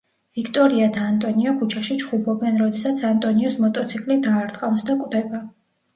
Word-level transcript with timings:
ვიქტორია 0.35 0.85
და 0.95 1.03
ანტონიო 1.09 1.51
ქუჩაში 1.59 1.97
ჩხუბობენ 2.03 2.57
როდესაც 2.63 3.03
ანტონიოს 3.13 3.59
მოტოციკლი 3.67 4.19
დაარტყამს 4.29 4.87
და 4.89 4.97
კვდება. 5.03 5.45